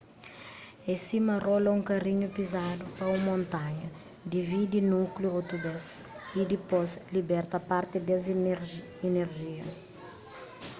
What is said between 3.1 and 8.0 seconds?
un montanha dividi núkliu otu bês y dipôs liberta parti